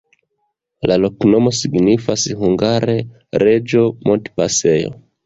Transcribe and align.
La 0.91 0.95
loknomo 1.01 1.51
signifas 1.57 2.23
hungare: 2.39 2.97
reĝo-montpasejo. 3.45 4.91